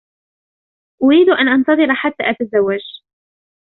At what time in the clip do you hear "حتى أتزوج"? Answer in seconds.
1.95-2.79